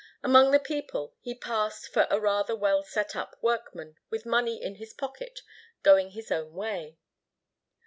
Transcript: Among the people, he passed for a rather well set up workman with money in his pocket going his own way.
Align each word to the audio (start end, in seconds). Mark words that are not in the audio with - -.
Among 0.23 0.49
the 0.49 0.57
people, 0.57 1.13
he 1.21 1.35
passed 1.35 1.87
for 1.89 2.07
a 2.09 2.19
rather 2.19 2.55
well 2.55 2.81
set 2.81 3.15
up 3.15 3.35
workman 3.39 3.97
with 4.09 4.25
money 4.25 4.59
in 4.59 4.77
his 4.77 4.95
pocket 4.95 5.41
going 5.83 6.09
his 6.09 6.31
own 6.31 6.53
way. 6.53 6.97